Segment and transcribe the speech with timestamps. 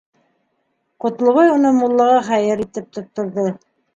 [1.05, 3.47] Ҡотлобай уны муллаға хәйер итеп тотторҙо.